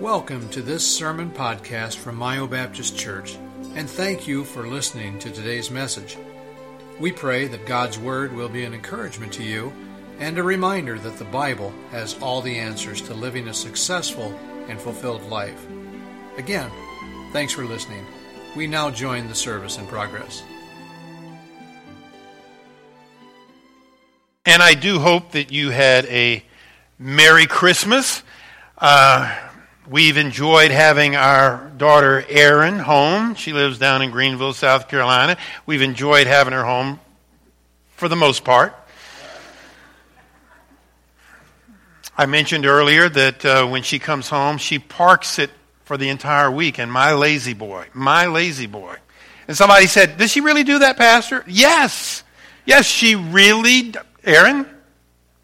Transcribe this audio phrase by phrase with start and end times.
[0.00, 3.38] Welcome to this sermon podcast from Mayo Baptist Church,
[3.74, 6.18] and thank you for listening to today's message.
[7.00, 9.72] We pray that God's Word will be an encouragement to you
[10.18, 14.38] and a reminder that the Bible has all the answers to living a successful
[14.68, 15.66] and fulfilled life.
[16.36, 16.70] Again,
[17.32, 18.04] thanks for listening.
[18.54, 20.42] We now join the service in progress.
[24.44, 26.44] And I do hope that you had a
[26.98, 28.22] Merry Christmas.
[28.76, 29.34] Uh,
[29.88, 33.34] we've enjoyed having our daughter Erin home.
[33.34, 35.36] She lives down in Greenville, South Carolina.
[35.64, 37.00] We've enjoyed having her home
[37.96, 38.74] for the most part.
[42.18, 45.50] I mentioned earlier that uh, when she comes home, she parks it
[45.84, 46.78] for the entire week.
[46.78, 48.96] And my lazy boy, my lazy boy.
[49.46, 51.44] And somebody said, Does she really do that, Pastor?
[51.46, 52.24] Yes.
[52.64, 53.94] Yes, she really.
[54.24, 54.66] Erin,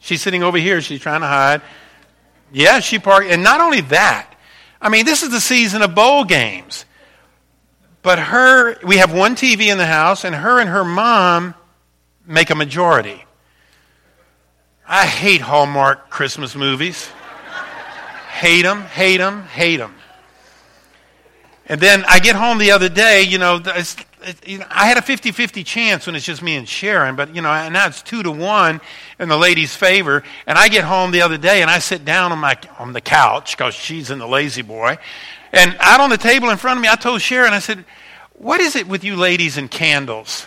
[0.01, 0.80] she's sitting over here.
[0.80, 1.62] She's trying to hide.
[2.52, 3.30] Yeah, she parked.
[3.30, 4.32] And not only that,
[4.83, 6.85] I mean, this is the season of bowl games.
[8.02, 11.55] But her, we have one TV in the house, and her and her mom
[12.27, 13.24] make a majority.
[14.87, 17.09] I hate Hallmark Christmas movies.
[18.33, 19.95] hate them, hate them, hate them.
[21.67, 23.61] And then I get home the other day, you know,
[24.46, 27.34] you know I had a 50 50 chance when it's just me and Sharon, but,
[27.34, 28.80] you know, now it's two to one
[29.18, 30.23] in the lady's favor.
[30.46, 33.00] And I get home the other day and I sit down on, my, on the
[33.00, 34.98] couch because she's in the lazy boy.
[35.52, 37.84] And out on the table in front of me, I told Sharon, I said,
[38.34, 40.46] What is it with you ladies and candles?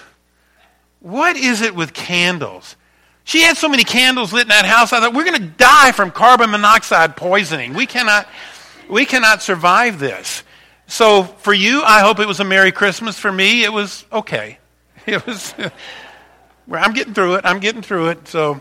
[1.00, 2.76] What is it with candles?
[3.24, 5.92] She had so many candles lit in that house, I thought, we're going to die
[5.92, 7.74] from carbon monoxide poisoning.
[7.74, 8.28] We cannot,
[8.90, 10.44] we cannot survive this.
[10.88, 13.18] So for you, I hope it was a Merry Christmas.
[13.18, 14.60] For me, it was okay.
[15.08, 15.54] It was.
[16.72, 17.46] I'm getting through it.
[17.46, 18.28] I'm getting through it.
[18.28, 18.60] So,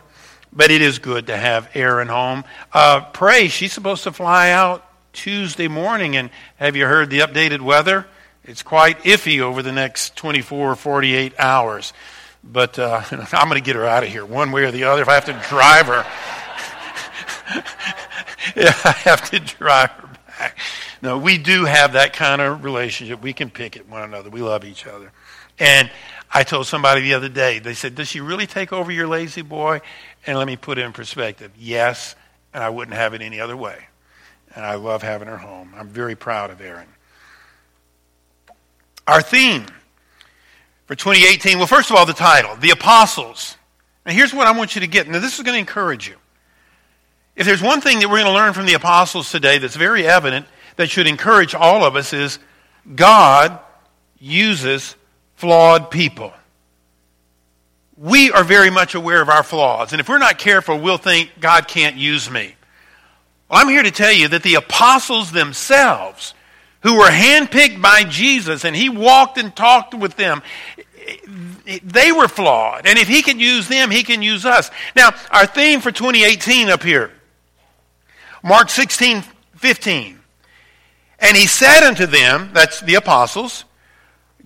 [0.53, 2.45] but it is good to have Erin home.
[2.71, 3.49] Uh, pray.
[3.49, 8.07] She's supposed to fly out Tuesday morning, and have you heard the updated weather?
[8.45, 11.95] It's quite iffy over the next 24 or 48 hours.
[12.43, 15.01] But uh, I'm going to get her out of here one way or the other.
[15.01, 16.05] If I have to drive her,
[18.55, 20.59] if I have to drive her back.
[21.05, 23.21] No, we do have that kind of relationship.
[23.21, 24.31] We can pick at one another.
[24.31, 25.13] We love each other.
[25.59, 25.91] And
[26.33, 29.43] I told somebody the other day, they said, Does she really take over your lazy
[29.43, 29.83] boy?
[30.27, 31.53] And let me put it in perspective.
[31.59, 32.17] Yes,
[32.55, 33.77] and I wouldn't have it any other way.
[34.55, 35.75] And I love having her home.
[35.77, 36.89] I'm very proud of Erin.
[39.07, 39.67] Our theme
[40.87, 43.59] for 2018, well, first of all, the title, The Apostles.
[44.07, 45.07] And here's what I want you to get.
[45.07, 46.17] Now, this is going to encourage you.
[47.37, 50.07] If there's one thing that we're going to learn from the apostles today that's very
[50.07, 52.39] evident, that should encourage all of us is
[52.95, 53.59] God
[54.19, 54.97] uses
[55.37, 56.33] flawed people.
[57.97, 59.93] We are very much aware of our flaws.
[59.93, 62.55] And if we're not careful, we'll think God can't use me.
[63.49, 66.35] Well, I'm here to tell you that the apostles themselves,
[66.81, 70.43] who were handpicked by Jesus and he walked and talked with them,
[71.83, 72.87] they were flawed.
[72.87, 74.71] And if he can use them, he can use us.
[74.97, 77.13] Now, our theme for 2018 up here
[78.43, 79.25] Mark 16,
[79.57, 80.21] 15.
[81.19, 83.65] And he said unto them, that's the apostles,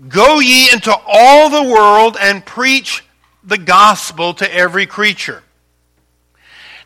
[0.06, 3.04] Go ye into all the world and preach
[3.42, 5.42] the gospel to every creature.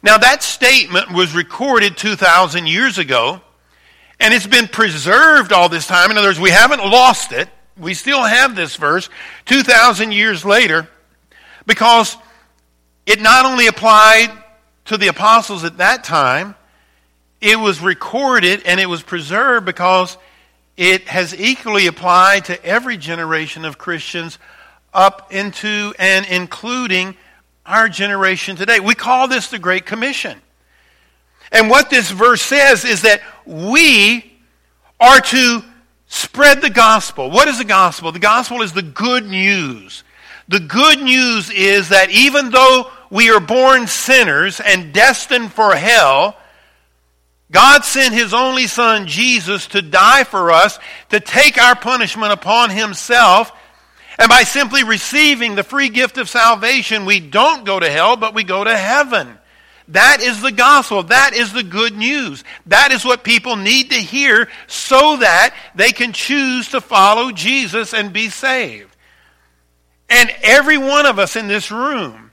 [0.03, 3.41] Now, that statement was recorded 2,000 years ago,
[4.19, 6.10] and it's been preserved all this time.
[6.10, 7.48] In other words, we haven't lost it.
[7.76, 9.10] We still have this verse
[9.44, 10.88] 2,000 years later
[11.66, 12.16] because
[13.06, 14.31] it not only applied
[14.87, 16.54] to the apostles at that time,
[17.42, 20.16] it was recorded and it was preserved because
[20.76, 24.38] it has equally applied to every generation of Christians
[24.94, 27.16] up into and including
[27.66, 28.78] our generation today.
[28.78, 30.41] We call this the Great Commission.
[31.50, 34.32] And what this verse says is that we
[35.00, 35.64] are to
[36.06, 37.28] spread the gospel.
[37.30, 38.12] What is the gospel?
[38.12, 40.04] The gospel is the good news.
[40.47, 46.36] The good news is that even though we are born sinners and destined for hell,
[47.53, 50.78] God sent his only son, Jesus, to die for us,
[51.10, 53.53] to take our punishment upon himself.
[54.19, 58.34] And by simply receiving the free gift of salvation, we don't go to hell, but
[58.34, 59.39] we go to heaven.
[59.89, 61.03] That is the gospel.
[61.03, 62.43] That is the good news.
[62.66, 67.93] That is what people need to hear so that they can choose to follow Jesus
[67.93, 68.97] and be saved.
[70.09, 72.32] And every one of us in this room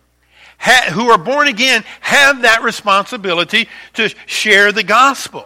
[0.59, 5.45] ha- who are born again have that responsibility to share the gospel.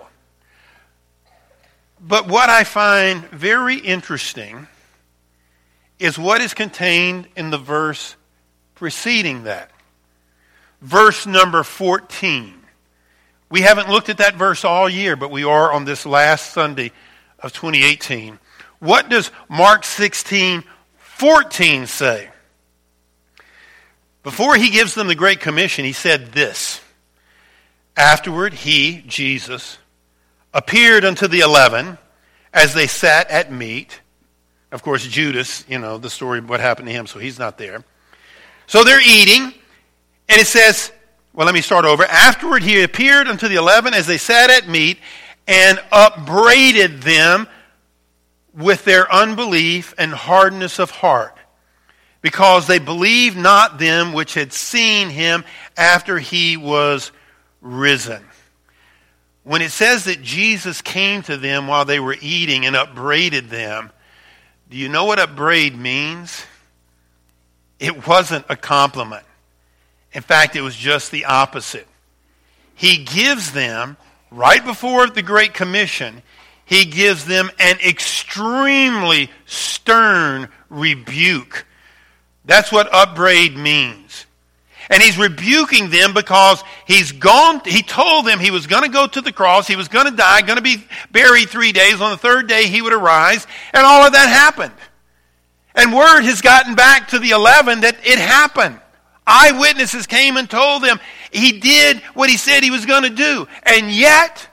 [2.06, 4.68] But what I find very interesting
[6.00, 8.18] is what is contained in the verse
[8.76, 9.72] preceding that.
[10.82, 12.56] Verse number 14,
[13.50, 16.92] We haven't looked at that verse all year, but we are on this last Sunday
[17.40, 18.38] of 2018.
[18.80, 20.66] What does Mark 16,
[20.98, 22.30] 14 say?
[24.24, 26.82] Before he gives them the Great Commission, he said this.
[27.96, 29.78] Afterward, he, Jesus,
[30.54, 31.98] appeared unto the eleven
[32.54, 34.00] as they sat at meat.
[34.72, 37.84] Of course, Judas, you know, the story what happened to him, so he's not there.
[38.66, 39.54] So they're eating,
[40.30, 40.92] and it says,
[41.34, 42.04] well, let me start over.
[42.04, 44.98] Afterward, he appeared unto the eleven as they sat at meat
[45.48, 47.48] and upbraided them
[48.54, 51.36] with their unbelief and hardness of heart,
[52.24, 55.44] because they believed not them which had seen him
[55.78, 57.12] after he was
[57.62, 58.24] risen.
[59.44, 63.92] When it says that Jesus came to them while they were eating and upbraided them,
[64.70, 66.46] do you know what upbraid means?
[67.78, 69.26] It wasn't a compliment.
[70.14, 71.88] In fact, it was just the opposite.
[72.74, 73.98] He gives them,
[74.32, 76.22] right before the Great Commission,
[76.64, 81.66] he gives them an extremely stern rebuke.
[82.46, 84.26] That's what upbraid means.
[84.90, 89.08] And he's rebuking them because he's gone, he told them he was going to go
[89.08, 92.02] to the cross, he was going to die, going to be buried three days.
[92.02, 94.74] On the third day, he would arise, and all of that happened.
[95.74, 98.80] And word has gotten back to the 11 that it happened.
[99.26, 101.00] Eyewitnesses came and told them
[101.32, 103.48] he did what he said he was going to do.
[103.64, 104.48] And yet,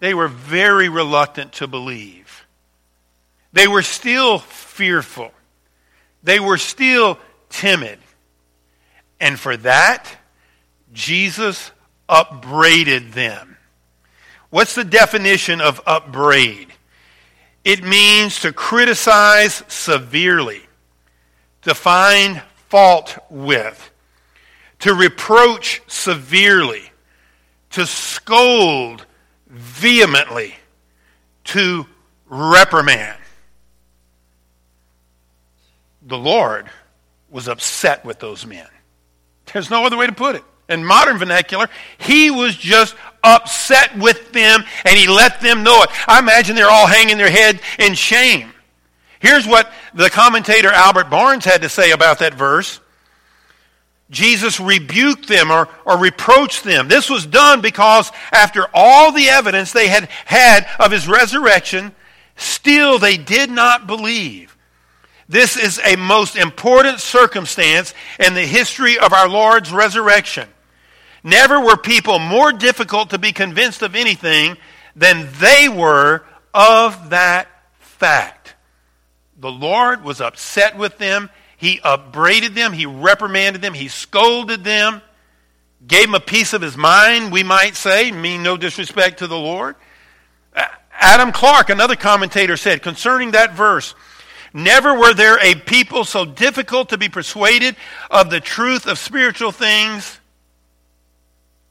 [0.00, 2.46] they were very reluctant to believe.
[3.52, 5.32] They were still fearful.
[6.22, 7.18] They were still
[7.48, 7.98] timid.
[9.20, 10.10] And for that,
[10.92, 11.70] Jesus
[12.08, 13.56] upbraided them.
[14.50, 16.68] What's the definition of upbraid?
[17.64, 20.62] It means to criticize severely,
[21.62, 23.90] to find fault with,
[24.80, 26.90] to reproach severely,
[27.70, 29.04] to scold
[29.46, 30.54] vehemently,
[31.44, 31.86] to
[32.26, 33.19] reprimand.
[36.10, 36.68] The Lord
[37.30, 38.66] was upset with those men.
[39.52, 40.42] There's no other way to put it.
[40.68, 41.68] In modern vernacular,
[41.98, 45.90] he was just upset with them and he let them know it.
[46.08, 48.52] I imagine they're all hanging their head in shame.
[49.20, 52.80] Here's what the commentator Albert Barnes had to say about that verse.
[54.10, 56.88] Jesus rebuked them or, or reproached them.
[56.88, 61.94] This was done because after all the evidence they had had of his resurrection,
[62.34, 64.56] still they did not believe.
[65.30, 70.48] This is a most important circumstance in the history of our Lord's resurrection.
[71.22, 74.56] Never were people more difficult to be convinced of anything
[74.96, 77.46] than they were of that
[77.78, 78.56] fact.
[79.38, 81.30] The Lord was upset with them.
[81.56, 82.72] He upbraided them.
[82.72, 83.74] He reprimanded them.
[83.74, 85.00] He scolded them.
[85.86, 89.38] Gave them a piece of his mind, we might say, mean no disrespect to the
[89.38, 89.76] Lord.
[90.92, 93.94] Adam Clarke, another commentator, said concerning that verse,
[94.52, 97.76] Never were there a people so difficult to be persuaded
[98.10, 100.18] of the truth of spiritual things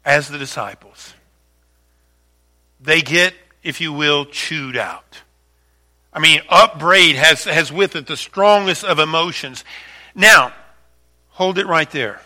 [0.05, 1.13] as the disciples.
[2.79, 3.33] They get,
[3.63, 5.21] if you will, chewed out.
[6.13, 9.63] I mean, upbraid has, has with it the strongest of emotions.
[10.15, 10.53] Now,
[11.29, 12.21] hold it right there.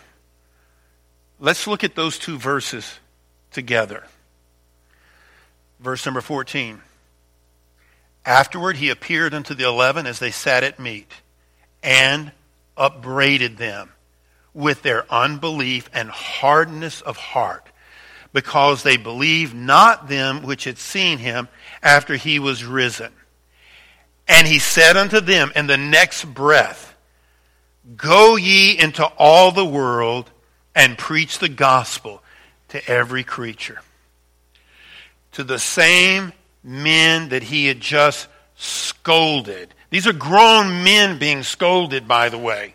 [1.40, 2.98] Let's look at those two verses
[3.50, 4.04] together.
[5.80, 6.80] Verse number 14.
[8.26, 11.12] Afterward, he appeared unto the eleven as they sat at meat
[11.82, 12.32] and
[12.76, 13.92] upbraided them
[14.54, 17.68] with their unbelief and hardness of heart
[18.32, 21.48] because they believed not them which had seen him
[21.82, 23.12] after he was risen.
[24.26, 26.94] And he said unto them in the next breath,
[27.96, 30.30] Go ye into all the world
[30.74, 32.22] and preach the gospel
[32.68, 33.82] to every creature.
[35.32, 36.32] To the same
[36.64, 39.74] men that he had just scolded.
[39.90, 42.74] These are grown men being scolded, by the way.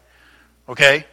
[0.69, 1.05] Okay?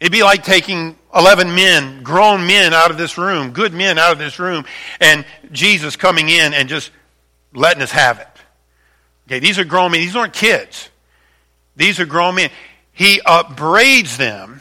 [0.00, 4.12] It'd be like taking 11 men, grown men out of this room, good men out
[4.12, 4.64] of this room,
[5.00, 6.90] and Jesus coming in and just
[7.52, 8.28] letting us have it.
[9.26, 10.00] Okay, these are grown men.
[10.00, 10.88] These aren't kids.
[11.76, 12.50] These are grown men.
[12.92, 14.60] He upbraids them,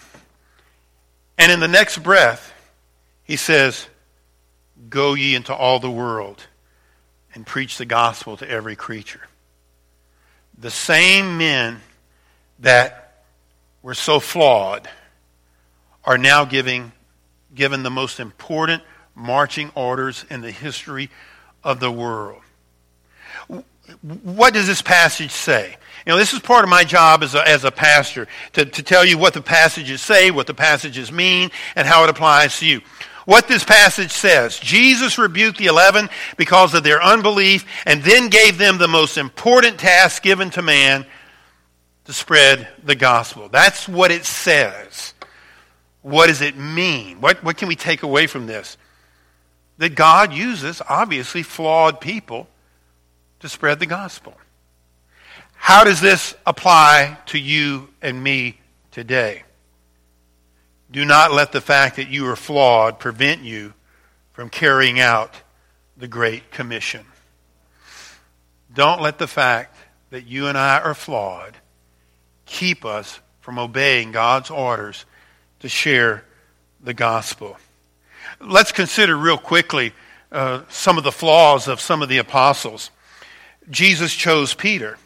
[1.38, 2.54] and in the next breath,
[3.24, 3.88] he says,
[4.90, 6.46] Go ye into all the world
[7.34, 9.22] and preach the gospel to every creature.
[10.58, 11.82] The same men
[12.60, 13.24] that
[13.82, 14.88] were so flawed
[16.06, 16.92] are now giving,
[17.54, 18.84] given the most important
[19.16, 21.10] marching orders in the history
[21.64, 22.42] of the world.
[24.02, 25.76] What does this passage say?
[26.06, 28.84] You know, this is part of my job as a, as a pastor to, to
[28.84, 32.66] tell you what the passages say, what the passages mean, and how it applies to
[32.66, 32.82] you.
[33.26, 34.60] What this passage says.
[34.60, 39.80] Jesus rebuked the eleven because of their unbelief and then gave them the most important
[39.80, 41.06] task given to man
[42.06, 43.48] to spread the gospel.
[43.50, 45.14] That's what it says.
[46.02, 47.22] What does it mean?
[47.22, 48.78] What, what can we take away from this?
[49.78, 52.48] That God uses, obviously, flawed people
[53.40, 54.34] to spread the gospel.
[55.56, 58.60] How does this apply to you and me
[58.92, 59.44] today?
[60.94, 63.74] Do not let the fact that you are flawed prevent you
[64.34, 65.34] from carrying out
[65.98, 67.04] the Great Commission.
[68.72, 69.76] Don't let the fact
[70.12, 71.58] that you and I are flawed
[72.46, 75.06] keep us from obeying God's orders
[75.62, 76.26] to share
[76.80, 77.58] the gospel.
[78.40, 79.94] Let's consider real quickly
[80.32, 82.92] uh, some of the flaws of some of the apostles.
[83.68, 85.00] Jesus chose Peter.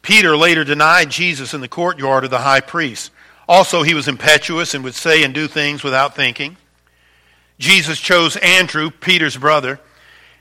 [0.00, 3.10] Peter later denied Jesus in the courtyard of the high priest.
[3.48, 6.56] Also, he was impetuous and would say and do things without thinking.
[7.58, 9.80] Jesus chose Andrew, Peter's brother.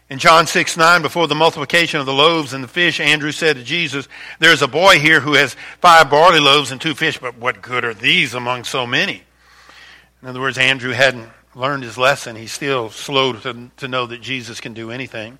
[0.09, 3.55] In John 6 9, before the multiplication of the loaves and the fish, Andrew said
[3.55, 4.07] to Jesus,
[4.39, 7.83] There's a boy here who has five barley loaves and two fish, but what good
[7.83, 9.23] are these among so many?
[10.21, 12.35] In other words, Andrew hadn't learned his lesson.
[12.35, 15.39] He's still slow to, to know that Jesus can do anything.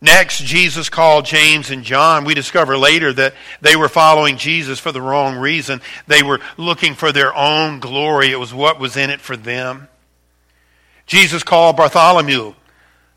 [0.00, 2.24] Next, Jesus called James and John.
[2.24, 5.80] We discover later that they were following Jesus for the wrong reason.
[6.06, 8.30] They were looking for their own glory.
[8.30, 9.88] It was what was in it for them.
[11.06, 12.54] Jesus called Bartholomew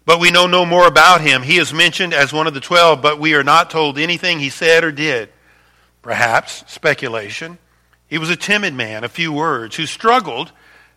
[0.10, 1.44] but we know no more about him.
[1.44, 4.50] He is mentioned as one of the twelve, but we are not told anything he
[4.50, 5.30] said or did.
[6.02, 7.60] Perhaps speculation.
[8.08, 10.52] He was a timid man, a few words, who struggled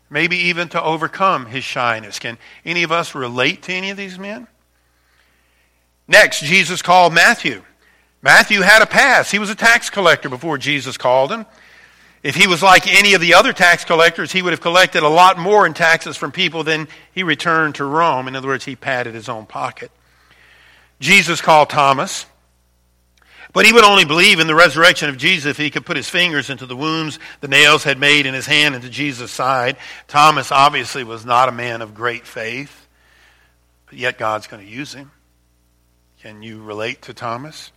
[0.08, 2.18] maybe even to overcome his shyness.
[2.18, 4.48] Can any of us relate to any of these men?
[6.12, 7.62] Next, Jesus called Matthew.
[8.20, 9.32] Matthew had a past.
[9.32, 11.46] He was a tax collector before Jesus called him.
[12.22, 15.08] If he was like any of the other tax collectors, he would have collected a
[15.08, 18.28] lot more in taxes from people than he returned to Rome.
[18.28, 19.90] In other words, he padded his own pocket.
[21.00, 22.26] Jesus called Thomas.
[23.54, 26.10] But he would only believe in the resurrection of Jesus if he could put his
[26.10, 29.78] fingers into the wounds the nails had made in his hand into Jesus' side.
[30.08, 32.86] Thomas obviously was not a man of great faith,
[33.86, 35.10] but yet God's going to use him.
[36.22, 37.72] Can you relate to Thomas?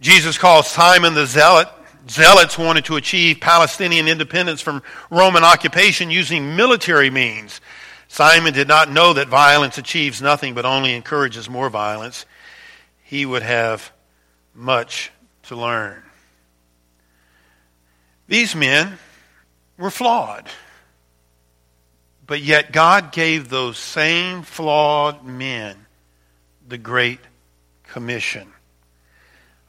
[0.00, 1.68] Jesus calls Simon the Zealot.
[2.08, 7.60] Zealots wanted to achieve Palestinian independence from Roman occupation using military means.
[8.08, 12.24] Simon did not know that violence achieves nothing but only encourages more violence.
[13.02, 13.92] He would have
[14.54, 15.12] much
[15.42, 16.02] to learn.
[18.28, 18.96] These men
[19.76, 20.48] were flawed.
[22.26, 25.81] But yet God gave those same flawed men
[26.68, 27.20] the Great
[27.84, 28.52] Commission.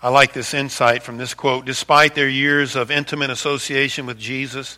[0.01, 1.65] I like this insight from this quote.
[1.65, 4.77] Despite their years of intimate association with Jesus,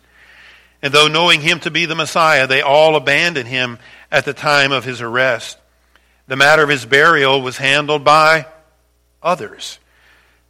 [0.82, 3.78] and though knowing him to be the Messiah, they all abandoned him
[4.10, 5.58] at the time of his arrest.
[6.28, 8.46] The matter of his burial was handled by
[9.22, 9.78] others.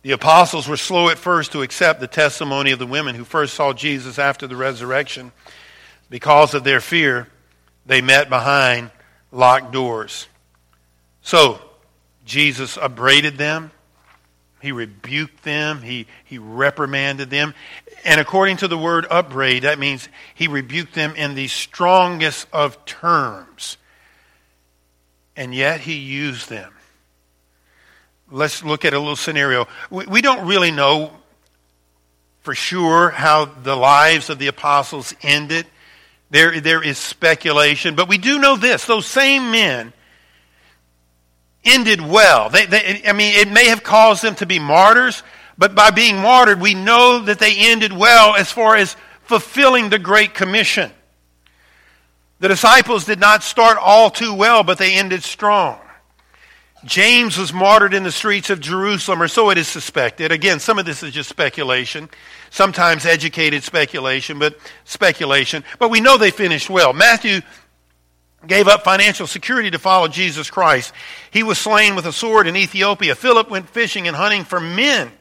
[0.02, 3.54] The apostles were slow at first to accept the testimony of the women who first
[3.54, 5.32] saw Jesus after the resurrection.
[6.10, 7.28] Because of their fear,
[7.86, 8.90] they met behind
[9.32, 10.28] locked doors.
[11.26, 11.58] So,
[12.24, 13.72] Jesus upbraided them.
[14.62, 15.82] He rebuked them.
[15.82, 17.52] He, he reprimanded them.
[18.04, 22.84] And according to the word upbraid, that means he rebuked them in the strongest of
[22.84, 23.76] terms.
[25.34, 26.72] And yet he used them.
[28.30, 29.66] Let's look at a little scenario.
[29.90, 31.10] We, we don't really know
[32.42, 35.66] for sure how the lives of the apostles ended.
[36.30, 37.96] There, there is speculation.
[37.96, 39.92] But we do know this those same men
[41.66, 42.48] ended well.
[42.48, 45.22] They, they, I mean, it may have caused them to be martyrs,
[45.58, 49.98] but by being martyred, we know that they ended well as far as fulfilling the
[49.98, 50.90] Great Commission.
[52.38, 55.80] The disciples did not start all too well, but they ended strong.
[56.84, 60.30] James was martyred in the streets of Jerusalem, or so it is suspected.
[60.30, 62.08] Again, some of this is just speculation,
[62.50, 65.64] sometimes educated speculation, but speculation.
[65.78, 66.92] But we know they finished well.
[66.92, 67.40] Matthew
[68.46, 70.92] gave up financial security to follow Jesus Christ.
[71.30, 73.14] He was slain with a sword in Ethiopia.
[73.14, 75.12] Philip went fishing and hunting for men.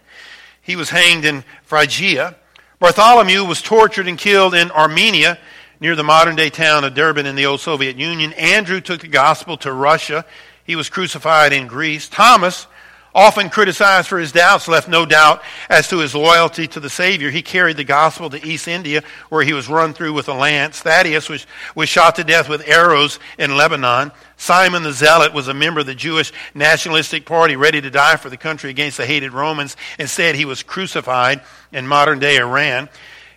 [0.61, 2.35] He was hanged in Phrygia.
[2.79, 5.39] Bartholomew was tortured and killed in Armenia,
[5.79, 8.33] near the modern day town of Derbent in the old Soviet Union.
[8.33, 10.25] Andrew took the gospel to Russia.
[10.63, 12.09] He was crucified in Greece.
[12.09, 12.67] Thomas
[13.15, 17.31] often criticized for his doubts, left no doubt as to his loyalty to the Savior.
[17.31, 20.81] He carried the gospel to East India, where he was run through with a lance.
[20.81, 24.11] Thaddeus was, was shot to death with arrows in Lebanon.
[24.35, 28.29] Simon the Zealot was a member of the Jewish nationalistic party ready to die for
[28.29, 29.77] the country against the hated Romans.
[29.97, 31.41] Instead, he was crucified
[31.71, 32.89] in modern day Iran.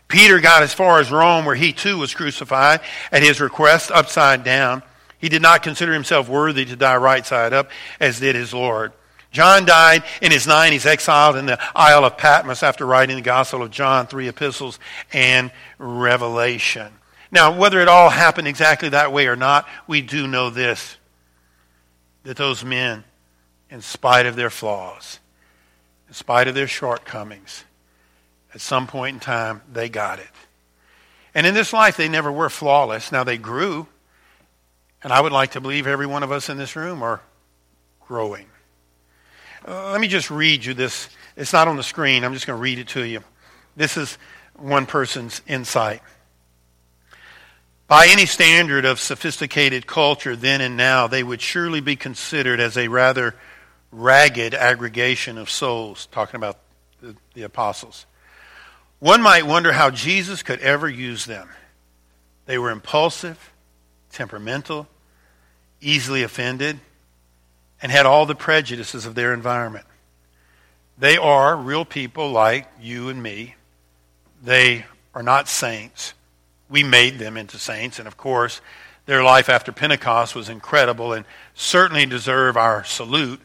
[0.08, 2.80] Peter got as far as Rome, where he too was crucified
[3.12, 4.82] at his request, upside down.
[5.18, 7.70] He did not consider himself worthy to die right side up,
[8.00, 8.92] as did his Lord.
[9.30, 13.62] John died in his 90s, exiled in the Isle of Patmos after writing the Gospel
[13.62, 14.78] of John, three epistles,
[15.12, 16.92] and Revelation.
[17.30, 20.96] Now, whether it all happened exactly that way or not, we do know this
[22.24, 23.04] that those men,
[23.70, 25.18] in spite of their flaws,
[26.08, 27.64] in spite of their shortcomings,
[28.52, 30.28] at some point in time, they got it.
[31.34, 33.12] And in this life, they never were flawless.
[33.12, 33.86] Now, they grew.
[35.02, 37.20] And I would like to believe every one of us in this room are
[38.00, 38.46] growing.
[39.68, 41.10] Uh, let me just read you this.
[41.36, 42.24] It's not on the screen.
[42.24, 43.22] I'm just going to read it to you.
[43.76, 44.16] This is
[44.54, 46.00] one person's insight.
[47.86, 52.78] By any standard of sophisticated culture then and now, they would surely be considered as
[52.78, 53.34] a rather
[53.92, 56.56] ragged aggregation of souls, talking about
[57.02, 58.06] the, the apostles.
[59.00, 61.46] One might wonder how Jesus could ever use them.
[62.46, 63.52] They were impulsive,
[64.12, 64.88] temperamental,
[65.82, 66.80] easily offended,
[67.80, 69.86] and had all the prejudices of their environment.
[70.98, 73.54] They are real people like you and me.
[74.42, 76.14] They are not saints.
[76.68, 78.60] We made them into saints, and of course,
[79.06, 83.40] their life after Pentecost was incredible and certainly deserve our salute.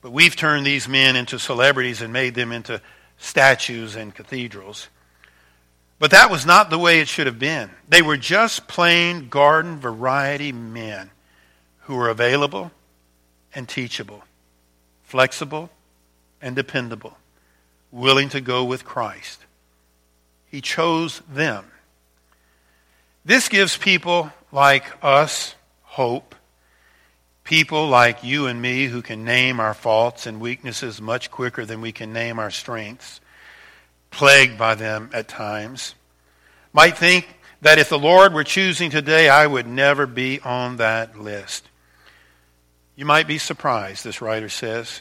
[0.00, 2.80] But we've turned these men into celebrities and made them into
[3.18, 4.88] statues and cathedrals.
[5.98, 7.70] But that was not the way it should have been.
[7.88, 11.10] They were just plain garden variety men
[11.82, 12.72] who were available
[13.54, 14.22] and teachable,
[15.02, 15.70] flexible
[16.40, 17.16] and dependable,
[17.90, 19.44] willing to go with Christ.
[20.46, 21.64] He chose them.
[23.24, 26.34] This gives people like us hope.
[27.44, 31.80] People like you and me who can name our faults and weaknesses much quicker than
[31.80, 33.20] we can name our strengths,
[34.10, 35.94] plagued by them at times,
[36.72, 37.26] might think
[37.62, 41.68] that if the Lord were choosing today, I would never be on that list.
[42.94, 45.00] You might be surprised, this writer says.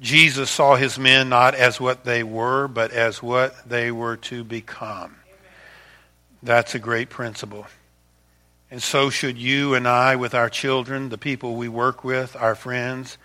[0.00, 4.44] Jesus saw his men not as what they were, but as what they were to
[4.44, 5.16] become.
[6.42, 7.66] That's a great principle.
[8.70, 12.54] And so should you and I with our children, the people we work with, our
[12.54, 13.18] friends.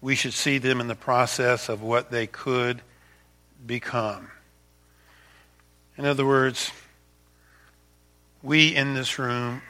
[0.00, 2.80] We should see them in the process of what they could
[3.66, 4.30] become.
[5.98, 6.70] In other words,
[8.42, 9.62] we in this room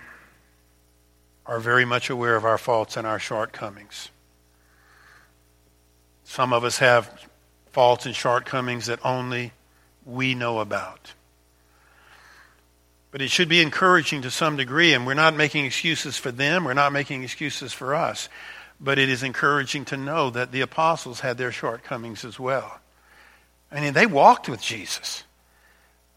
[1.46, 4.10] are very much aware of our faults and our shortcomings.
[6.24, 7.28] Some of us have
[7.72, 9.52] faults and shortcomings that only
[10.06, 11.12] we know about.
[13.10, 16.64] But it should be encouraging to some degree, and we're not making excuses for them,
[16.64, 18.28] we're not making excuses for us.
[18.80, 22.80] But it is encouraging to know that the apostles had their shortcomings as well.
[23.70, 25.24] I mean, they walked with Jesus.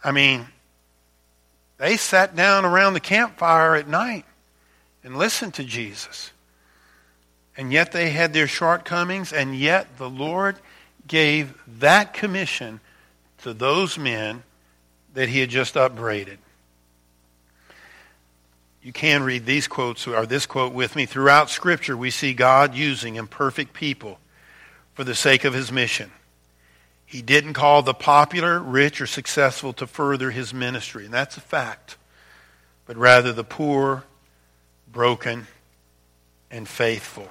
[0.03, 0.47] I mean,
[1.77, 4.25] they sat down around the campfire at night
[5.07, 6.31] and listened to Jesus.
[7.55, 10.57] And yet they had their shortcomings, and yet the Lord
[11.07, 12.81] gave that commission
[13.37, 14.43] to those men
[15.13, 16.39] that he had just upbraided.
[18.83, 21.05] You can read these quotes or this quote with me.
[21.05, 24.19] Throughout Scripture, we see God using imperfect people
[24.93, 26.11] for the sake of his mission.
[27.05, 31.41] He didn't call the popular, rich, or successful to further his ministry, and that's a
[31.41, 31.95] fact,
[32.85, 34.03] but rather the poor,
[34.91, 35.47] broken,
[36.49, 37.27] and faithful.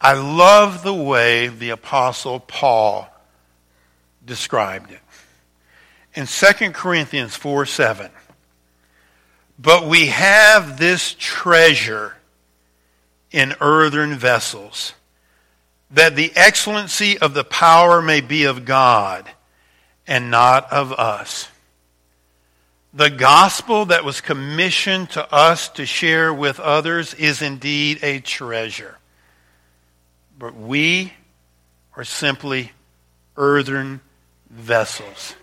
[0.00, 3.08] I love the way the Apostle Paul
[4.24, 5.00] described it.
[6.14, 8.10] In 2 Corinthians 4 7,
[9.58, 12.16] but we have this treasure
[13.30, 14.92] in earthen vessels,
[15.90, 19.30] that the excellency of the power may be of God
[20.06, 21.48] and not of us.
[22.94, 28.98] The gospel that was commissioned to us to share with others is indeed a treasure.
[30.38, 31.14] But we
[31.96, 32.72] are simply
[33.36, 34.02] earthen
[34.50, 35.34] vessels.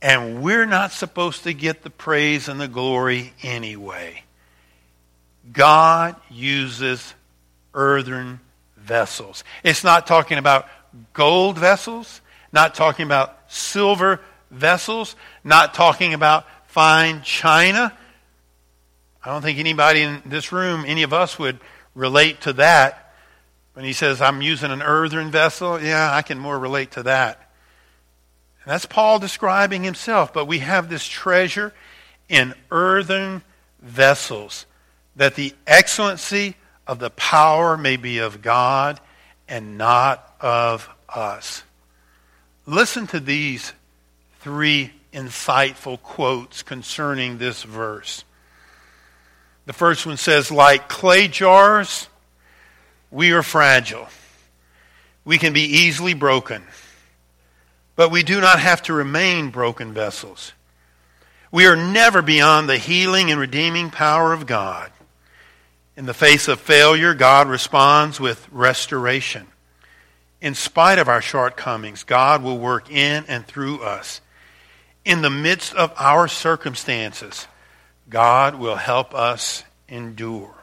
[0.00, 4.22] And we're not supposed to get the praise and the glory anyway.
[5.52, 7.14] God uses
[7.74, 8.40] earthen
[8.78, 9.44] vessels.
[9.62, 10.68] It's not talking about
[11.12, 14.20] gold vessels, not talking about silver
[14.54, 17.92] vessels, not talking about fine china.
[19.22, 21.58] I don't think anybody in this room, any of us, would
[21.94, 23.12] relate to that.
[23.74, 27.50] When he says, I'm using an earthen vessel, yeah, I can more relate to that.
[28.62, 30.32] And that's Paul describing himself.
[30.32, 31.72] But we have this treasure
[32.28, 33.42] in earthen
[33.80, 34.66] vessels,
[35.16, 39.00] that the excellency of the power may be of God
[39.48, 41.62] and not of us.
[42.66, 43.72] Listen to these
[44.44, 48.24] three insightful quotes concerning this verse.
[49.64, 52.08] The first one says, like clay jars,
[53.10, 54.06] we are fragile.
[55.24, 56.62] We can be easily broken.
[57.96, 60.52] But we do not have to remain broken vessels.
[61.50, 64.90] We are never beyond the healing and redeeming power of God.
[65.96, 69.46] In the face of failure, God responds with restoration.
[70.42, 74.20] In spite of our shortcomings, God will work in and through us.
[75.04, 77.46] In the midst of our circumstances,
[78.08, 80.54] God will help us endure.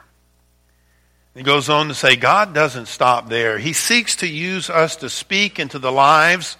[1.34, 3.58] He goes on to say, God doesn't stop there.
[3.58, 6.56] He seeks to use us to speak into the lives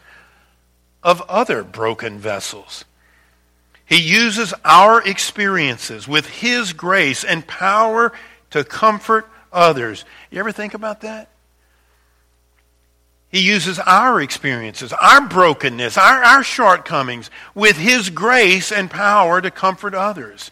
[1.03, 2.85] of other broken vessels.
[3.85, 8.12] He uses our experiences with His grace and power
[8.51, 10.05] to comfort others.
[10.31, 11.29] You ever think about that?
[13.33, 19.51] He uses our experiences, our brokenness, our, our shortcomings with His grace and power to
[19.51, 20.51] comfort others.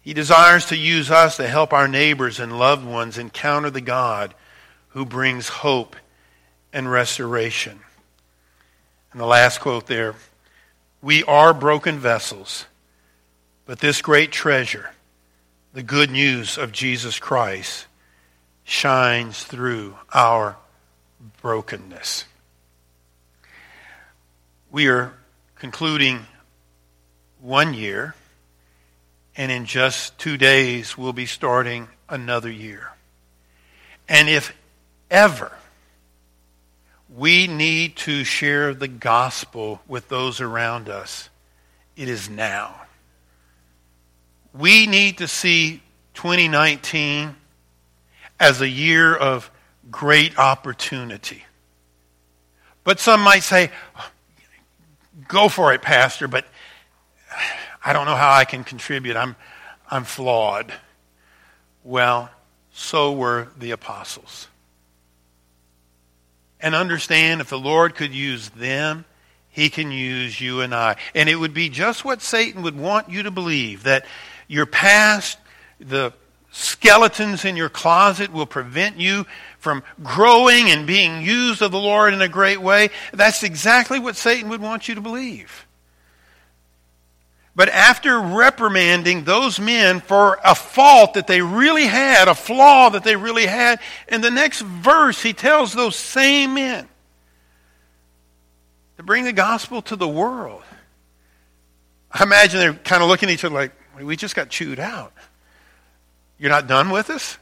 [0.00, 4.34] He desires to use us to help our neighbors and loved ones encounter the God
[4.88, 5.94] who brings hope
[6.72, 7.80] and restoration.
[9.12, 10.14] And the last quote there
[11.02, 12.64] We are broken vessels,
[13.66, 14.90] but this great treasure,
[15.74, 17.86] the good news of Jesus Christ,
[18.64, 20.56] shines through our
[21.40, 22.24] brokenness.
[24.70, 25.14] We are
[25.56, 26.26] concluding
[27.40, 28.14] one year,
[29.36, 32.92] and in just two days, we'll be starting another year.
[34.08, 34.54] And if
[35.10, 35.52] ever
[37.14, 41.28] we need to share the gospel with those around us,
[41.96, 42.82] it is now.
[44.54, 45.82] We need to see
[46.14, 47.36] 2019
[48.40, 49.50] as a year of
[49.90, 51.44] great opportunity.
[52.84, 53.70] But some might say,
[55.28, 56.44] go for it, Pastor, but
[57.84, 59.16] I don't know how I can contribute.
[59.16, 59.36] I'm,
[59.90, 60.72] I'm flawed.
[61.84, 62.30] Well,
[62.72, 64.48] so were the apostles.
[66.60, 69.04] And understand if the Lord could use them,
[69.50, 70.96] he can use you and I.
[71.14, 74.06] And it would be just what Satan would want you to believe that
[74.48, 75.38] your past,
[75.78, 76.12] the
[76.52, 79.26] skeletons in your closet will prevent you
[79.58, 82.90] from growing and being used of the Lord in a great way.
[83.12, 85.66] That's exactly what Satan would want you to believe.
[87.56, 93.02] But after reprimanding those men for a fault that they really had, a flaw that
[93.02, 96.88] they really had, in the next verse he tells those same men
[98.98, 100.62] to bring the gospel to the world.
[102.10, 105.12] I imagine they're kind of looking at each other like, we just got chewed out.
[106.42, 107.38] You're not done with us?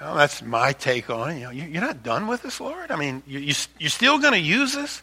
[0.00, 1.38] Well, that's my take on it.
[1.40, 2.92] You know, you're not done with us, Lord?
[2.92, 5.02] I mean, you, you're still going to use us?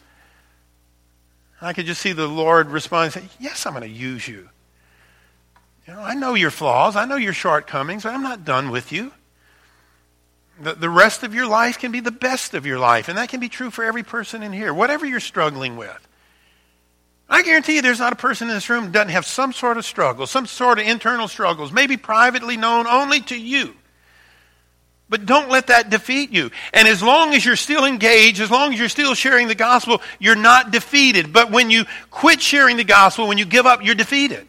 [1.60, 4.48] I could just see the Lord respond and say, Yes, I'm going to use you.
[5.86, 6.96] You know, I know your flaws.
[6.96, 8.04] I know your shortcomings.
[8.04, 9.12] But I'm not done with you.
[10.58, 13.28] The, the rest of your life can be the best of your life, and that
[13.28, 16.08] can be true for every person in here, whatever you're struggling with.
[17.28, 19.84] I guarantee you there's not a person in this room doesn't have some sort of
[19.84, 23.74] struggle, some sort of internal struggles, maybe privately known only to you.
[25.08, 26.50] But don't let that defeat you.
[26.72, 30.02] And as long as you're still engaged, as long as you're still sharing the gospel,
[30.18, 31.32] you're not defeated.
[31.32, 34.46] But when you quit sharing the gospel, when you give up, you're defeated.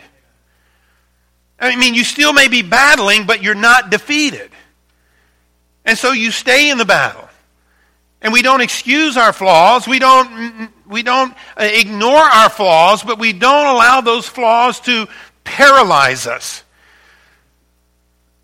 [1.60, 4.50] I mean, you still may be battling, but you're not defeated.
[5.86, 7.28] And so you stay in the battle.
[8.22, 9.88] And we don't excuse our flaws.
[9.88, 14.28] We don't, mm, mm, we don't uh, ignore our flaws, but we don't allow those
[14.28, 15.08] flaws to
[15.44, 16.64] paralyze us.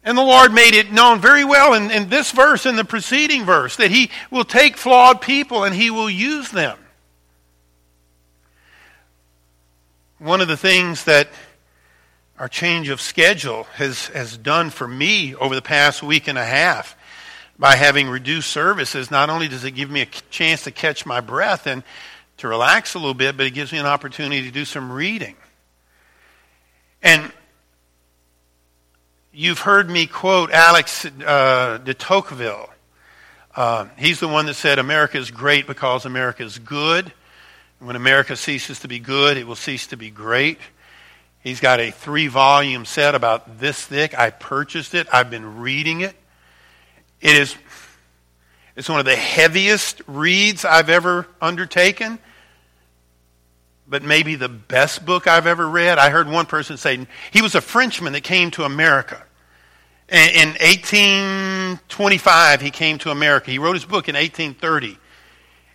[0.03, 3.45] And the Lord made it known very well in, in this verse and the preceding
[3.45, 6.77] verse that He will take flawed people and He will use them.
[10.19, 11.29] One of the things that
[12.38, 16.45] our change of schedule has, has done for me over the past week and a
[16.45, 16.97] half
[17.58, 21.21] by having reduced services, not only does it give me a chance to catch my
[21.21, 21.84] breath and
[22.38, 25.36] to relax a little bit, but it gives me an opportunity to do some reading.
[27.02, 27.32] And
[29.36, 32.69] You've heard me quote Alex uh, de Tocqueville.
[33.56, 37.12] Uh, he's the one that said America is great because America is good.
[37.80, 40.60] When America ceases to be good, it will cease to be great.
[41.39, 44.15] He's got a three volume set about this thick.
[44.15, 45.08] I purchased it.
[45.12, 46.13] I've been reading it.
[47.19, 47.56] It is
[48.76, 52.18] it's one of the heaviest reads I've ever undertaken,
[53.88, 56.00] but maybe the best book I've ever read.
[56.00, 59.24] I heard one person say he was a Frenchman that came to America.
[60.10, 63.52] In 1825, he came to America.
[63.52, 64.98] He wrote his book in 1830.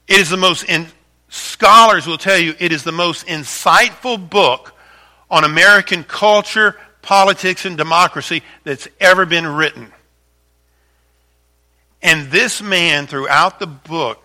[0.07, 0.87] It is the most in,
[1.29, 4.75] scholars will tell you it is the most insightful book
[5.31, 9.93] on American culture, politics, and democracy that's ever been written.
[12.03, 14.25] And this man, throughout the book,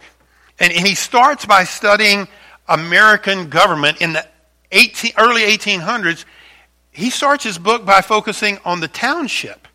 [0.60, 2.28] and, and he starts by studying
[2.68, 4.26] American government in the
[4.72, 6.26] 18, early 1800s.
[6.92, 9.68] He starts his book by focusing on the township.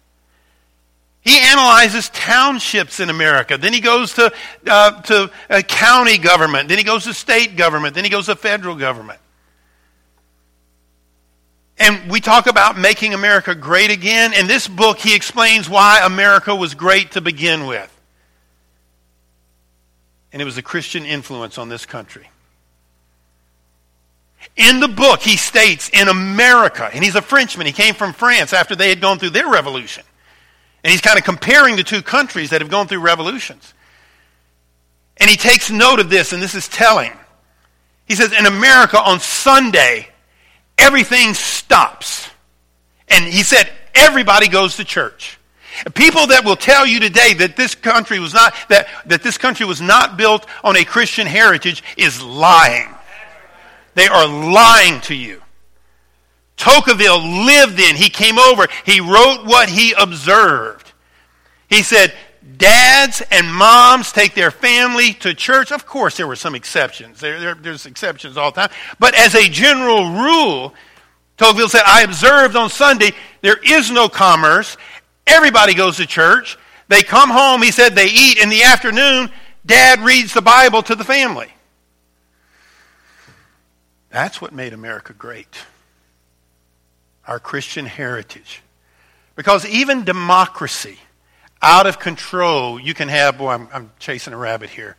[1.20, 3.58] He analyzes townships in America.
[3.58, 4.32] Then he goes to,
[4.66, 6.68] uh, to uh, county government.
[6.68, 7.94] Then he goes to state government.
[7.94, 9.18] Then he goes to federal government.
[11.78, 14.32] And we talk about making America great again.
[14.32, 17.94] In this book, he explains why America was great to begin with.
[20.32, 22.28] And it was the Christian influence on this country.
[24.56, 28.52] In the book, he states in America, and he's a Frenchman, he came from France
[28.52, 30.04] after they had gone through their revolution.
[30.82, 33.74] And he's kind of comparing the two countries that have gone through revolutions.
[35.16, 37.12] And he takes note of this, and this is telling.
[38.06, 40.08] He says, In America on Sunday,
[40.78, 42.28] everything stops.
[43.08, 45.38] And he said, everybody goes to church.
[45.94, 49.64] People that will tell you today that this country was not that, that this country
[49.64, 52.88] was not built on a Christian heritage is lying.
[53.94, 55.40] They are lying to you.
[56.56, 60.92] Tocqueville lived in, he came over, he wrote what he observed.
[61.68, 62.12] He said,
[62.56, 65.70] Dads and moms take their family to church.
[65.70, 67.20] Of course, there were some exceptions.
[67.20, 68.76] There, there, there's exceptions all the time.
[68.98, 70.74] But as a general rule,
[71.36, 74.76] Tocqueville said, I observed on Sunday there is no commerce.
[75.26, 76.56] Everybody goes to church.
[76.88, 78.38] They come home, he said, they eat.
[78.38, 79.30] In the afternoon,
[79.66, 81.52] dad reads the Bible to the family.
[84.10, 85.58] That's what made America great
[87.26, 88.62] our Christian heritage.
[89.36, 90.98] Because even democracy,
[91.60, 94.96] out of control, you can have, boy, I'm, I'm chasing a rabbit here.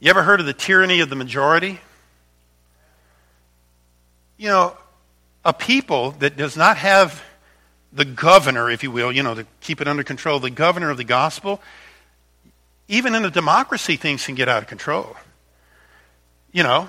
[0.00, 1.80] You ever heard of the tyranny of the majority?
[4.36, 4.76] You know,
[5.44, 7.22] a people that does not have
[7.92, 10.96] the governor, if you will, you know, to keep it under control, the governor of
[10.96, 11.60] the gospel,
[12.88, 15.16] even in a democracy, things can get out of control.
[16.52, 16.88] You know,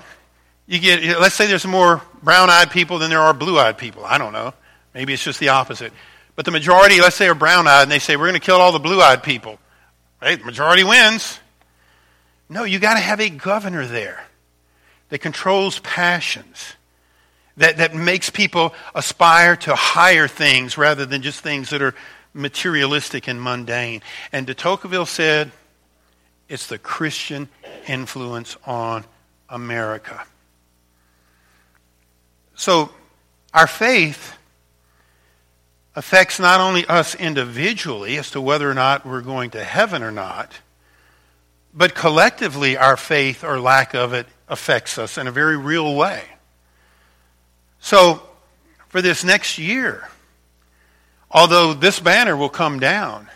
[0.66, 4.04] you get, let's say there's more brown eyed people than there are blue eyed people.
[4.04, 4.52] I don't know.
[4.94, 5.92] Maybe it's just the opposite.
[6.36, 8.60] But the majority, let's say, are brown eyed, and they say, we're going to kill
[8.60, 9.58] all the blue eyed people.
[10.20, 10.38] Right?
[10.38, 11.40] The majority wins.
[12.48, 14.22] No, you got to have a governor there
[15.08, 16.74] that controls passions,
[17.56, 21.94] that, that makes people aspire to higher things rather than just things that are
[22.34, 24.02] materialistic and mundane.
[24.30, 25.52] And de Tocqueville said,
[26.48, 27.48] it's the Christian
[27.88, 29.04] influence on
[29.48, 30.24] America.
[32.54, 32.90] So,
[33.52, 34.36] our faith
[35.96, 40.12] affects not only us individually as to whether or not we're going to heaven or
[40.12, 40.52] not,
[41.74, 46.22] but collectively, our faith or lack of it affects us in a very real way.
[47.80, 48.22] So,
[48.88, 50.08] for this next year,
[51.30, 53.28] although this banner will come down,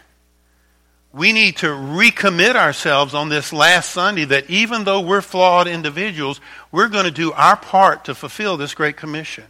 [1.12, 6.40] we need to recommit ourselves on this last Sunday that even though we're flawed individuals,
[6.70, 9.44] we're going to do our part to fulfill this great commission.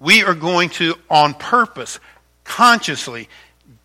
[0.00, 1.98] We are going to, on purpose,
[2.44, 3.28] consciously,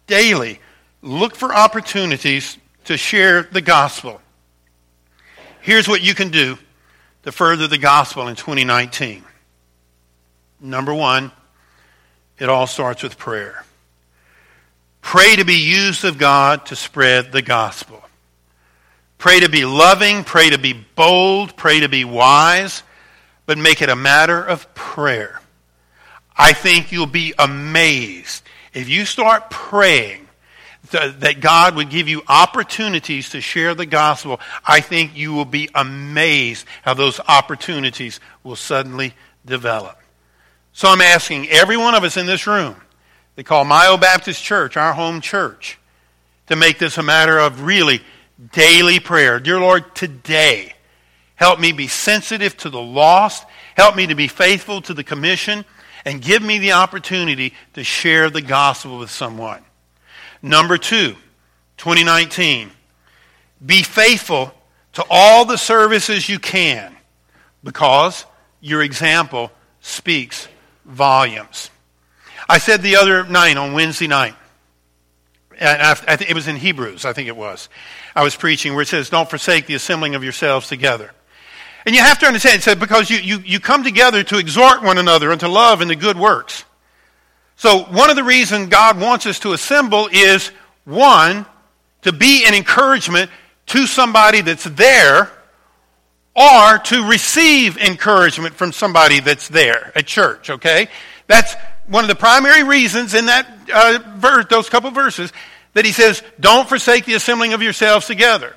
[0.08, 0.60] daily,
[1.02, 4.22] look for opportunities to share the gospel.
[5.62, 6.58] Here's what you can do
[7.24, 9.24] to further the gospel in 2019.
[10.60, 11.32] Number one,
[12.38, 13.64] it all starts with prayer.
[15.02, 18.02] Pray to be used of God to spread the gospel.
[19.18, 22.84] Pray to be loving, pray to be bold, pray to be wise,
[23.46, 25.40] but make it a matter of prayer.
[26.36, 28.44] I think you'll be amazed
[28.74, 30.28] if you start praying
[30.92, 34.40] that God would give you opportunities to share the gospel.
[34.66, 39.14] I think you will be amazed how those opportunities will suddenly
[39.46, 39.98] develop.
[40.74, 42.76] So I'm asking every one of us in this room
[43.36, 45.80] they call Mayo Baptist Church our home church
[46.48, 48.02] to make this a matter of really
[48.52, 49.40] daily prayer.
[49.40, 50.74] Dear Lord, today,
[51.36, 55.66] help me be sensitive to the lost, help me to be faithful to the commission,
[56.06, 59.64] and give me the opportunity to share the gospel with someone.
[60.42, 61.16] Number two,
[61.78, 62.72] 2019,
[63.66, 64.54] be faithful
[64.94, 66.96] to all the services you can
[67.64, 68.26] because
[68.62, 70.48] your example speaks
[70.86, 71.70] volumes.
[72.48, 74.36] I said the other night on Wednesday night,
[75.58, 77.70] and I, it was in Hebrews, I think it was.
[78.16, 81.12] I was preaching where it says, Don't forsake the assembling of yourselves together.
[81.86, 84.84] And you have to understand, it said, because you, you, you come together to exhort
[84.84, 86.64] one another and to love and the good works.
[87.56, 90.52] So, one of the reasons God wants us to assemble is
[90.86, 91.46] one,
[92.02, 93.30] to be an encouragement
[93.68, 95.32] to somebody that's there,
[96.36, 100.88] or to receive encouragement from somebody that's there at church, okay?
[101.28, 101.56] That's
[101.88, 105.32] one of the primary reasons in that uh, verse, those couple verses,
[105.74, 108.56] that he says, don't forsake the assembling of yourselves together.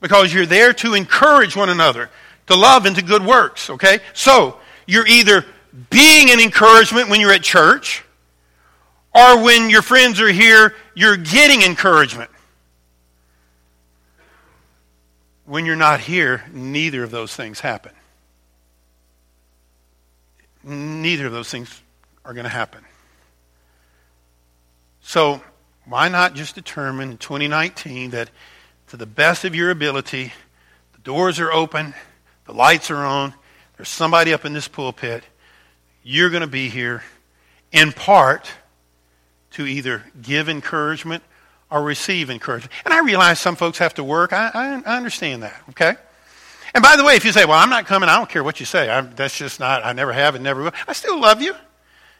[0.00, 2.10] Because you're there to encourage one another,
[2.46, 4.00] to love and to good works, okay?
[4.12, 5.44] So, you're either
[5.90, 8.04] being an encouragement when you're at church,
[9.14, 12.30] or when your friends are here, you're getting encouragement.
[15.44, 17.92] When you're not here, neither of those things happen.
[20.62, 21.80] Neither of those things
[22.24, 22.84] are going to happen.
[25.00, 25.40] So,
[25.84, 28.30] why not just determine in 2019 that
[28.88, 30.32] to the best of your ability,
[30.92, 31.94] the doors are open,
[32.46, 33.34] the lights are on,
[33.76, 35.24] there's somebody up in this pulpit,
[36.02, 37.02] you're going to be here
[37.72, 38.50] in part
[39.52, 41.22] to either give encouragement
[41.70, 42.72] or receive encouragement.
[42.84, 44.32] And I realize some folks have to work.
[44.32, 45.94] I, I, I understand that, okay?
[46.74, 48.60] And by the way, if you say, well, I'm not coming, I don't care what
[48.60, 48.88] you say.
[48.88, 50.72] I'm, that's just not, I never have and never will.
[50.86, 51.54] I still love you.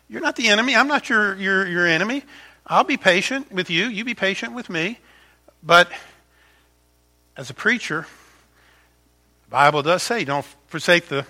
[0.08, 0.74] You're not the enemy.
[0.74, 2.24] I'm not your, your, your enemy.
[2.66, 3.86] I'll be patient with you.
[3.86, 4.98] You be patient with me.
[5.62, 5.90] But
[7.36, 8.06] as a preacher,
[9.56, 11.24] Bible does say, don't forsake the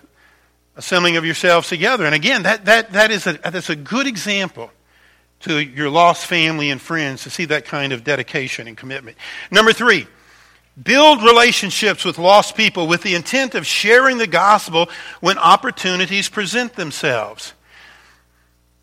[0.75, 2.05] assembling of yourselves together.
[2.07, 4.73] And again, that, that, that is a, that's a good example
[5.43, 9.17] to your lost family and friends to see that kind of dedication and commitment.
[9.53, 10.09] Number three,
[10.83, 14.89] build relationships with lost people with the intent of sharing the gospel
[15.21, 17.53] when opportunities present themselves.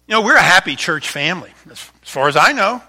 [0.07, 2.81] You know, we're a happy church family, as far as I know.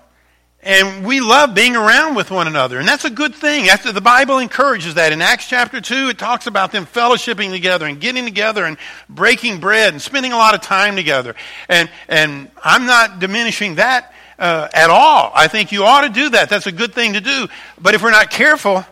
[0.64, 2.78] And we love being around with one another.
[2.78, 3.68] And that's a good thing.
[3.68, 5.12] After the Bible encourages that.
[5.12, 8.78] In Acts chapter 2, it talks about them fellowshipping together and getting together and
[9.10, 11.34] breaking bread and spending a lot of time together.
[11.68, 15.32] And, and I'm not diminishing that uh, at all.
[15.34, 16.48] I think you ought to do that.
[16.48, 17.46] That's a good thing to do.
[17.78, 18.86] But if we're not careful,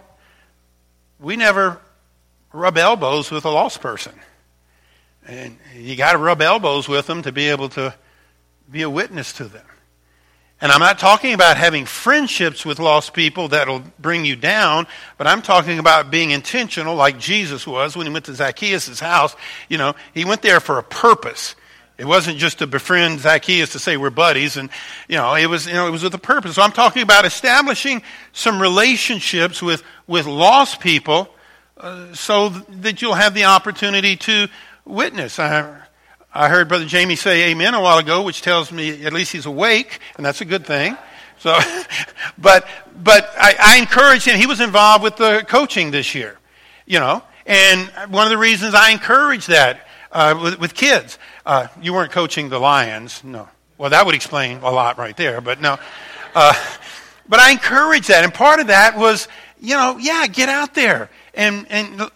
[1.19, 1.81] we never
[2.53, 4.13] rub elbows with a lost person.
[5.27, 7.95] And you got to rub elbows with them to be able to
[8.71, 9.65] be a witness to them.
[10.63, 14.87] And I'm not talking about having friendships with lost people that'll bring you down,
[15.19, 19.35] but I'm talking about being intentional like Jesus was when he went to Zacchaeus' house.
[19.69, 21.57] You know, he went there for a purpose.
[21.99, 24.71] It wasn't just to befriend Zacchaeus to say we're buddies, and
[25.09, 26.55] you know, it was you know it was with a purpose.
[26.55, 28.01] So I'm talking about establishing
[28.33, 31.29] some relationships with with lost people,
[31.77, 34.47] uh, so that you'll have the opportunity to
[34.85, 35.41] witness.
[35.41, 35.83] I
[36.35, 39.45] I heard Brother Jamie say amen a while ago, which tells me at least he's
[39.45, 40.97] awake, and that's a good thing.
[41.39, 41.59] So,
[42.39, 42.67] but,
[43.03, 44.39] but I, I encouraged him.
[44.39, 46.39] He was involved with the coaching this year,
[46.87, 51.69] you know, and one of the reasons I encourage that uh, with, with, kids, uh,
[51.83, 53.49] you weren't coaching the Lions, no.
[53.77, 55.79] Well, that would explain a lot right there, but no.
[56.35, 56.55] Uh,
[57.29, 59.29] but I encourage that, and part of that was,
[59.61, 62.11] you know, yeah, get out there and and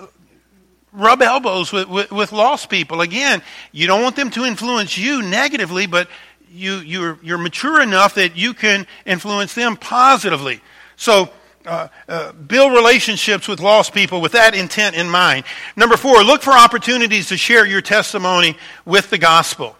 [0.96, 3.00] rub elbows with, with, with, lost people.
[3.02, 6.08] Again, you don't want them to influence you negatively, but
[6.50, 10.60] you, you're, you're mature enough that you can influence them positively.
[10.96, 11.30] So,
[11.66, 15.44] uh, uh, build relationships with lost people with that intent in mind.
[15.74, 19.76] Number four, look for opportunities to share your testimony with the gospel.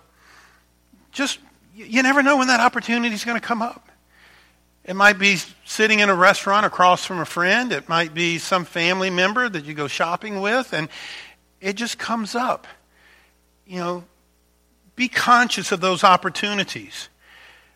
[1.13, 1.39] Just,
[1.75, 3.86] you never know when that opportunity is going to come up.
[4.87, 7.73] It might be sitting in a restaurant across from a friend.
[7.73, 10.89] It might be some family member that you go shopping with, and
[11.61, 12.69] it just comes up.
[13.67, 14.05] You know,
[14.95, 17.09] be conscious of those opportunities.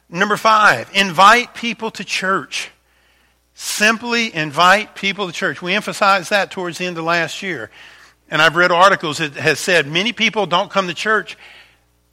[0.08, 2.70] Number five, invite people to church.
[3.54, 5.60] Simply invite people to church.
[5.60, 7.72] We emphasized that towards the end of last year.
[8.30, 11.36] And I've read articles that has said many people don't come to church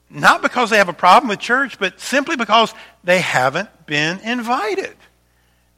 [0.10, 4.96] not because they have a problem with church, but simply because they haven't been invited.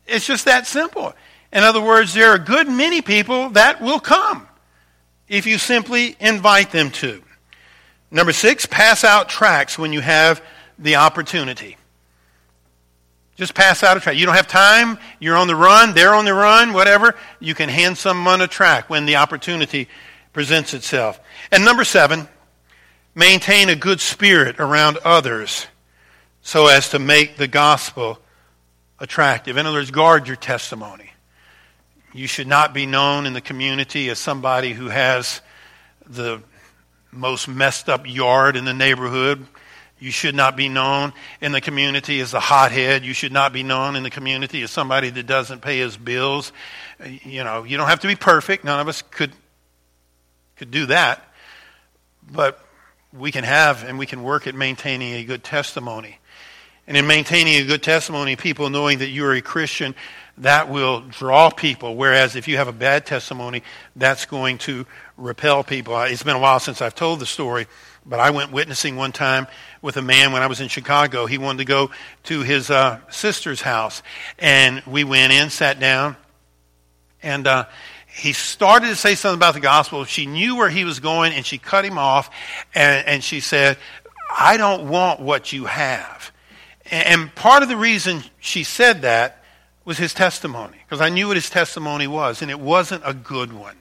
[0.06, 1.14] It's just that simple.
[1.52, 4.48] In other words, there are a good many people that will come
[5.28, 7.24] if you simply invite them to.
[8.12, 10.44] Number six, pass out tracts when you have
[10.78, 11.78] the opportunity.
[13.36, 14.18] Just pass out a tract.
[14.18, 17.16] You don't have time, you're on the run, they're on the run, whatever.
[17.40, 19.88] You can hand someone a tract when the opportunity
[20.34, 21.20] presents itself.
[21.52, 22.28] And number seven,
[23.20, 25.68] maintain a good spirit around others
[26.42, 28.18] so as to make the gospel
[28.98, 29.58] attractive.
[29.58, 31.12] In other words, guard your testimony.
[32.14, 35.42] You should not be known in the community as somebody who has
[36.08, 36.42] the
[37.12, 39.46] most messed up yard in the neighborhood.
[40.00, 41.12] You should not be known
[41.42, 43.04] in the community as a hothead.
[43.04, 46.54] You should not be known in the community as somebody that doesn't pay his bills.
[47.06, 48.64] You know, you don't have to be perfect.
[48.64, 49.34] None of us could
[50.56, 51.22] could do that.
[52.32, 52.60] But
[53.12, 56.20] we can have and we can work at maintaining a good testimony.
[56.88, 59.94] And in maintaining a good testimony, people knowing that you're a Christian,
[60.40, 61.96] that will draw people.
[61.96, 63.62] Whereas if you have a bad testimony,
[63.96, 64.86] that's going to
[65.18, 66.00] repel people.
[66.02, 67.68] It's been a while since I've told the story,
[68.06, 69.48] but I went witnessing one time
[69.82, 71.26] with a man when I was in Chicago.
[71.26, 71.92] He wanted to go
[72.24, 74.02] to his uh, sister's house,
[74.40, 76.16] and we went in, sat down,
[77.22, 77.66] and uh,
[78.20, 80.04] he started to say something about the gospel.
[80.04, 82.30] She knew where he was going, and she cut him off,
[82.76, 83.78] and, and she said,
[84.30, 86.32] I don't want what you have.
[86.92, 89.44] And part of the reason she said that
[89.86, 93.54] was his testimony, because I knew what his testimony was, and it wasn't a good
[93.54, 93.76] one.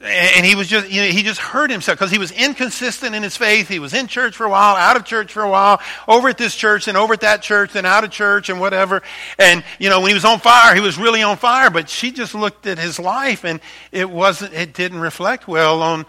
[0.00, 3.24] And he was just, you know, he just hurt himself because he was inconsistent in
[3.24, 3.66] his faith.
[3.66, 6.38] He was in church for a while, out of church for a while, over at
[6.38, 9.02] this church, and over at that church, then out of church and whatever.
[9.40, 12.12] And, you know, when he was on fire, he was really on fire, but she
[12.12, 16.06] just looked at his life and it wasn't, it didn't reflect well on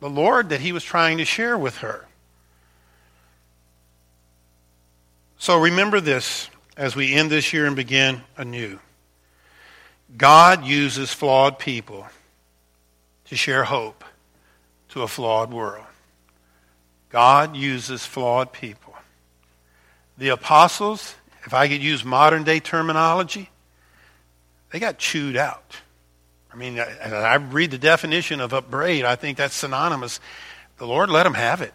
[0.00, 2.06] the Lord that he was trying to share with her.
[5.38, 8.80] So remember this as we end this year and begin anew.
[10.14, 12.06] God uses flawed people
[13.30, 14.04] to share hope
[14.88, 15.86] to a flawed world.
[17.10, 18.92] God uses flawed people.
[20.18, 21.14] The apostles,
[21.44, 23.48] if I could use modern day terminology,
[24.70, 25.76] they got chewed out.
[26.52, 30.18] I mean, I, read the definition of upbraid, I think that's synonymous.
[30.78, 31.72] The Lord let them have it.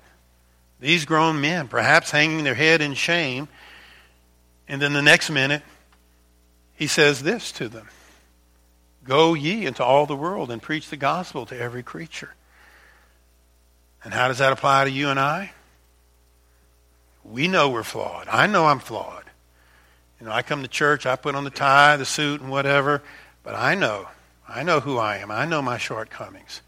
[0.82, 3.47] These grown men, perhaps hanging their head in shame.
[4.68, 5.64] And then the next minute,
[6.76, 7.88] he says this to them
[9.06, 12.34] Go ye into all the world and preach the gospel to every creature.
[14.03, 15.51] And how does that apply to you and I?
[17.24, 18.28] We know we're flawed.
[18.28, 19.24] I know I'm flawed.
[20.20, 23.01] You know, I come to church, I put on the tie, the suit, and whatever,
[23.43, 24.08] but I know.
[24.47, 25.32] I know who I am.
[25.32, 26.62] I know my shortcomings.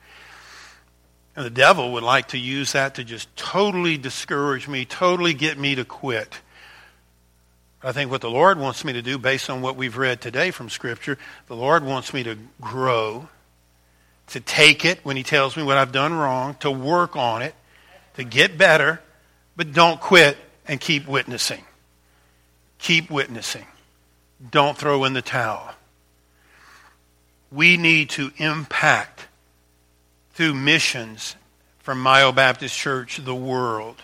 [1.35, 5.57] And the devil would like to use that to just totally discourage me, totally get
[5.57, 6.39] me to quit.
[7.83, 10.51] I think what the Lord wants me to do, based on what we've read today
[10.51, 11.17] from Scripture,
[11.47, 13.29] the Lord wants me to grow,
[14.27, 17.53] to take it when He tells me what I've done wrong, to work on it,
[18.15, 18.99] to get better,
[19.55, 21.63] but don't quit and keep witnessing.
[22.79, 23.65] Keep witnessing.
[24.51, 25.71] Don't throw in the towel.
[27.51, 29.27] We need to impact
[30.33, 31.35] through missions
[31.79, 34.01] from Myo Baptist Church the world.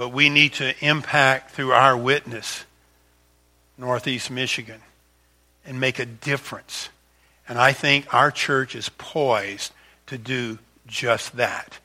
[0.00, 2.64] But we need to impact through our witness
[3.76, 4.80] Northeast Michigan
[5.66, 6.88] and make a difference.
[7.46, 9.72] And I think our church is poised
[10.06, 11.80] to do just that.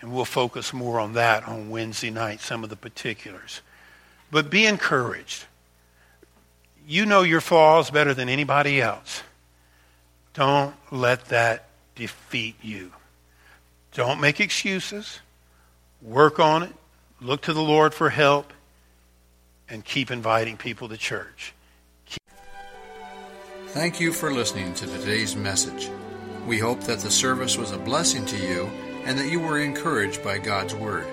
[0.00, 3.60] And we'll focus more on that on Wednesday night, some of the particulars.
[4.30, 5.44] But be encouraged.
[6.86, 9.24] You know your flaws better than anybody else.
[10.32, 11.64] Don't let that
[11.96, 12.92] defeat you.
[13.94, 15.18] Don't make excuses.
[16.00, 16.72] Work on it.
[17.20, 18.52] Look to the Lord for help.
[19.70, 21.52] And keep inviting people to church.
[22.06, 22.22] Keep...
[23.66, 25.90] Thank you for listening to today's message.
[26.46, 28.64] We hope that the service was a blessing to you
[29.04, 31.06] and that you were encouraged by God's Word.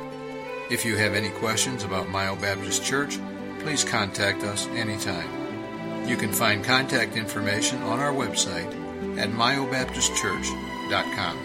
[0.71, 3.19] If you have any questions about Myo Baptist Church,
[3.59, 6.07] please contact us anytime.
[6.07, 8.71] You can find contact information on our website
[9.17, 11.39] at myobaptistchurch.com.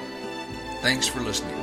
[0.80, 1.59] Thanks for listening.